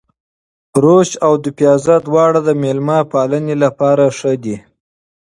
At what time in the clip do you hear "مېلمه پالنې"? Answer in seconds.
2.61-3.55